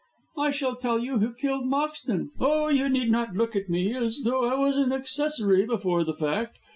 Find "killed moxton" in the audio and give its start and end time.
1.31-2.31